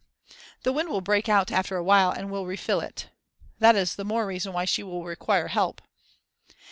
[0.63, 3.09] "The wind will break out after a while and will refill it."
[3.59, 5.79] "That is the more reason why she will require help."